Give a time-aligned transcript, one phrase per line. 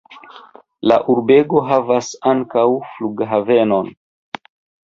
[0.91, 2.65] La urbego havas ankaŭ
[2.95, 3.93] flughavenon.